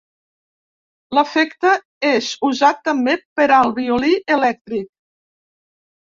[1.17, 1.73] L'efecte
[2.11, 4.89] és usat també per al violí elèctric.